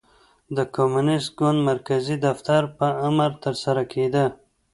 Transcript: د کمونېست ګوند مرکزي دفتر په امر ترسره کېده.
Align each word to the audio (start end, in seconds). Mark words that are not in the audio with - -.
د 0.55 0.57
کمونېست 0.75 1.29
ګوند 1.39 1.59
مرکزي 1.71 2.15
دفتر 2.27 2.61
په 2.77 2.87
امر 3.07 3.31
ترسره 3.43 3.83
کېده. 3.91 4.25